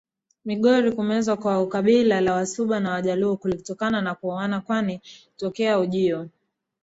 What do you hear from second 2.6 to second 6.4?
na Wajaluo kulitokana na kuoana kwani tokea ujio